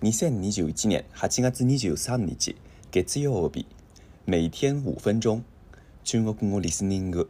[0.00, 2.54] 2021年8月23日
[2.92, 3.66] 月曜日
[4.26, 5.42] 每天5分钟
[6.04, 7.28] 中国語リスニング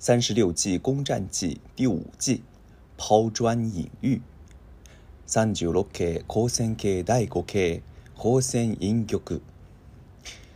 [0.00, 2.44] 36季攻占記第5季
[2.96, 4.20] 拋磚引玉
[5.26, 7.82] 36系光線系第5系
[8.14, 9.40] 光線引玉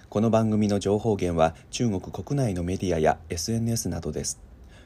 [0.09, 4.39] この番組の情報源は中国国内のメディアや SNS などです。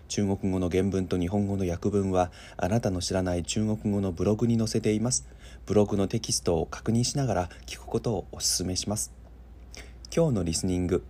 [0.08, 5.28] 中国語の原文と日本語の訳文はあなたの知らない中国語のブログに載せています
[5.66, 9.12] ブログのテキストを確認しながら聞くことをお勧めします
[10.14, 11.04] 今日のリスニング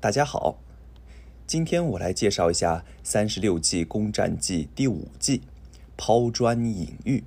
[0.00, 0.56] 大家好
[1.48, 5.42] 今天我来介绍一下《三十六计攻占记》第五计
[5.98, 7.22] “抛砖引玉”。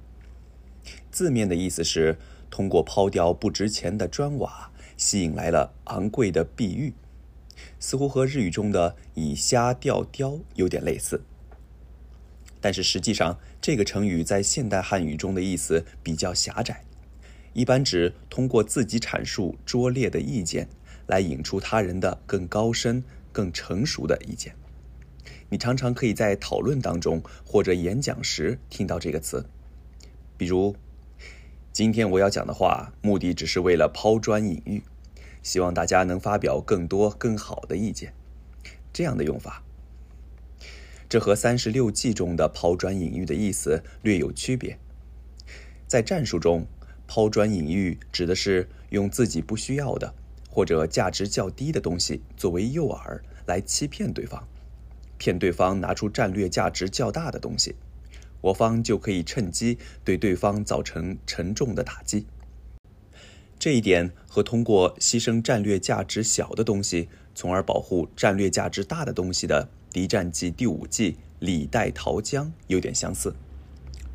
[1.12, 2.18] 字面的意思是
[2.49, 6.94] 通过抛掉不值钱的砖瓦，吸引来了昂贵的碧玉。
[7.80, 11.22] 似乎和日语中的以瞎钓雕有点类似，
[12.62, 16.84] 但是实际上这个成语在现代汉语中的意思比较狭窄，
[17.54, 20.68] 一般指通过自己阐述拙劣的意见
[21.07, 24.55] 来引出他人的更高深、更成熟的意见。
[25.49, 29.46] 你常常可以在讨论当中或者演讲时听到这个词，
[30.38, 30.76] 比如，
[31.72, 34.84] 今天我要讲的话，目的只是为了抛砖引玉。
[35.46, 38.13] 希望大家能发表更多更好的意见。
[38.91, 39.63] 这样的用法，
[41.07, 44.79] 这和《三十六计》中的“抛砖引玉”的意思略有区别。
[45.85, 46.66] 在战术中
[47.05, 50.16] ，“抛砖引玉”指的是用自己不需要的
[50.49, 54.48] 或者价值较低的东西作为诱饵，来欺骗对方，
[55.20, 57.76] 骗对方拿出战略价值较大的东西，
[58.41, 62.26] 我方就可以趁机对对方造成沉重的打击。
[63.60, 64.12] 这一点。
[64.36, 73.34] 和通过牺牲战略价值小的东西，从而保护战略价值大的东西的敌战计第五计“李代桃僵”有点相似，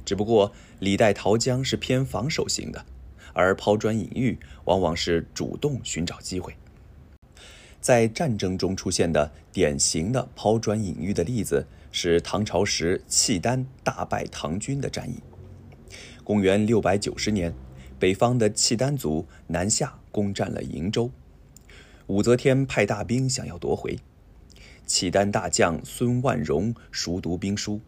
[0.05, 2.85] 只不过“李代桃僵”是偏防守型的，
[3.33, 6.55] 而抛砖引玉往往是主动寻找机会。
[7.81, 15.23] 在战争中出现的典型的抛砖引玉的例子是唐朝时契丹大败唐军的战役。
[16.23, 17.55] 公元六百九十年，
[17.99, 20.00] 北方的契丹族南下。
[20.13, 21.11] 攻占了瀛州，
[22.07, 23.99] 武则天派大兵想要夺回。
[24.87, 27.81] 契丹大将孙万荣熟读兵书，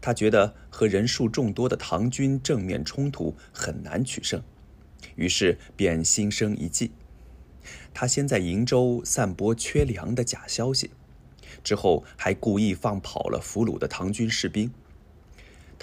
[0.00, 4.42] 他觉得和人数众多的唐军正面冲突很难取胜，
[5.14, 6.90] 于是便心生一计。
[7.94, 10.90] 他先在瀛州散播缺粮的假消息，
[11.62, 14.70] 之后还故意放跑了俘虏的唐军士兵。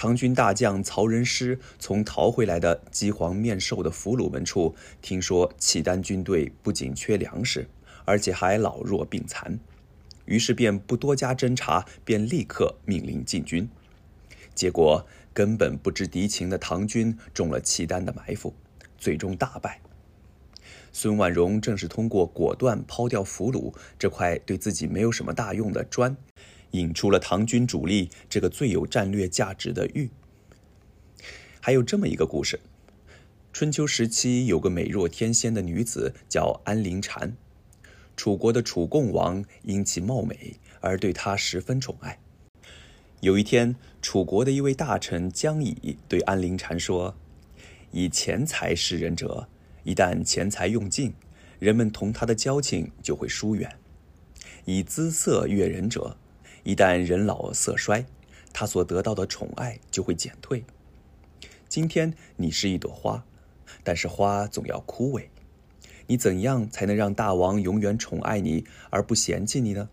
[0.01, 7.69] 唐军大将曹仁师从逃回来的饥荒面兽的俘虏们处，听说契丹军队不仅缺粮食，
[8.03, 9.59] 而且还老弱病残，
[10.25, 13.69] 于是便不多加侦查，便立刻命令进军。
[14.56, 18.56] 结果根本不知敌情的唐军中了契丹的埋伏，
[18.97, 19.79] 最终大败。
[20.91, 26.17] 孙万荣正是通过果断抛掉俘虏这块对自己没有什么大用的砖。
[26.72, 30.09] 引出了唐军主力这个最有战略价值的玉。
[31.59, 32.59] 还有这么一个故事：
[33.54, 37.34] 春秋时期有个美若天仙的女子叫安陵寛，
[38.16, 42.20] 楚国的楚共王因其貌美而对她十分宠爱。
[43.20, 47.16] 有一天，楚国的一位大臣姜乙对安陵寛说
[47.92, 49.48] ：“以钱财示人者，
[49.84, 51.14] 一旦钱财用尽，
[51.59, 53.70] 人们同他的交情就会疏远；
[54.66, 56.18] 以姿色悦人者，”
[56.63, 58.05] 一旦人老色衰，
[58.53, 60.63] 他所得到的宠爱就会减退。
[61.67, 63.23] 今天你是一朵花，
[63.83, 65.23] 但是花总要枯萎。
[66.05, 69.89] 你怎样才能让大王永远宠爱你而不嫌弃你呢？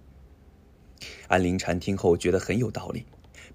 [1.28, 3.06] 安陵寛听后觉得很有道理，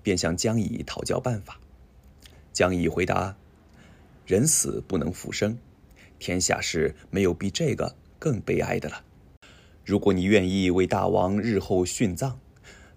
[0.01, 1.59] 便向江乙讨教办法。
[2.51, 3.35] 江乙回答
[4.25, 5.57] ：“人死不能复生，
[6.17, 9.03] 天下事没有比这个更悲哀的了。
[9.85, 12.39] 如果你愿意为大王日后殉葬。”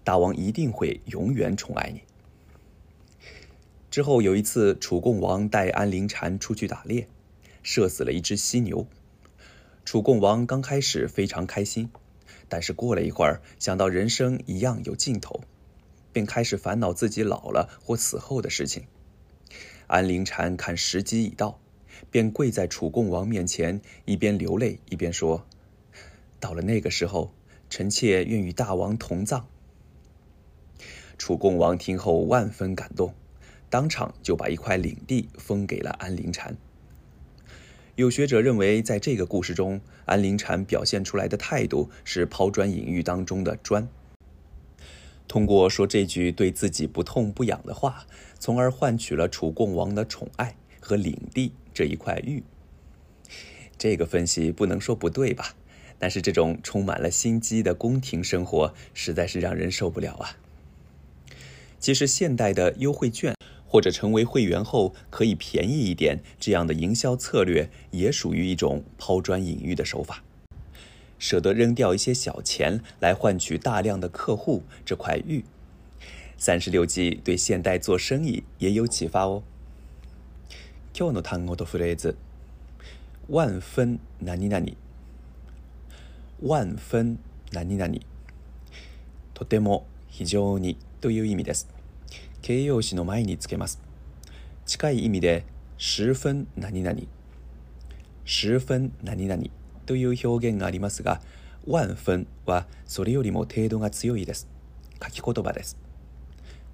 [0.07, 2.01] 大王一定会永远宠爱你。
[3.91, 7.09] 之后有一次，楚共王带安陵禅出去打猎，
[7.61, 8.87] 射死了一只犀牛。
[9.83, 11.89] 楚共王刚开始非常开心，
[12.47, 15.41] 但是过了一会儿，想到人生一样有尽头，
[16.13, 18.85] 便开始烦恼自己老了或死后的事情。
[19.87, 21.59] 安陵禅看时机已到，
[22.09, 25.45] 便跪在楚共王面前，一边流泪一边说
[26.39, 27.33] ：“到了那个时候，
[27.69, 29.45] 臣妾愿与大王同葬。”
[31.17, 33.13] 楚共王听后万分感动，
[33.69, 36.53] 当场就把一块领地封给了安陵寑。
[37.95, 43.87] 有学者认为，在这个故事中，安陵寑表现出来的态度是“抛砖引玉”当中的“砖”，
[45.27, 48.05] 通过说这句对自己不痛不痒的话，
[48.39, 52.43] 从而换取了楚共王的宠爱和领地这一块玉。
[53.77, 55.55] 这个分析不能说不对吧？
[55.99, 60.37] 但是这种充满了心机的宫廷生活，实在是让人受不了啊！
[61.79, 63.33] 其实，现代的优惠券，
[63.67, 70.23] 或者成为会员后可以便宜一点，这样的营销策略也属于一种抛砖引玉的手法，
[71.19, 75.45] 舍得扔掉一些小钱来换取大量的客户这块玉。
[76.35, 79.43] 三十六计对现代做生意也有启发哦。
[80.93, 82.15] 今天的单词和句子，
[83.27, 84.65] 万分难，难，难，
[86.39, 87.17] 万分
[87.51, 87.99] 难，难，难，
[89.35, 90.86] とても、非常に。
[91.01, 91.67] という意味です。
[92.41, 93.79] 形容詞の前につけます。
[94.65, 95.45] 近い意味で、
[95.77, 96.99] 十分何々、
[98.25, 99.43] 十分何々
[99.85, 101.21] という表現がありますが、
[101.67, 104.47] 万分はそれよりも程度が強いです。
[105.03, 105.77] 書き言葉です。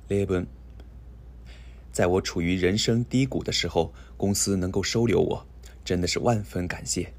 [0.09, 0.47] 例文。
[1.91, 5.45] 在我处于人生低谷的时候，公司能够收留我，
[5.85, 7.13] 真的是万分感谢。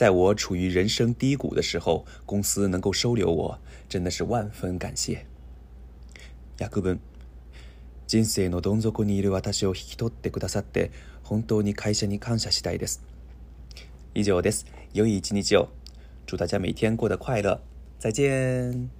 [0.00, 5.26] 在我处于人生低谷的时候，公司能够收留我，真的是万分感谢。
[6.58, 6.98] 約分
[8.08, 10.90] 人生のどん底にいる私を引き取ってくださって
[11.22, 13.02] 本当に会社に感謝したいです。
[14.14, 14.64] 以上です。
[14.94, 15.68] 良い一日を。
[16.24, 17.60] 祝大家每天过得快乐。
[17.98, 18.99] 再见。